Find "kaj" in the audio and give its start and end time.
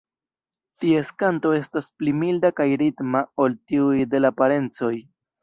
2.61-2.67